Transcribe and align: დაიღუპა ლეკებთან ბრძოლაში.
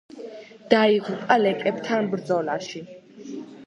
დაიღუპა 0.73 1.39
ლეკებთან 1.43 2.13
ბრძოლაში. 2.17 2.87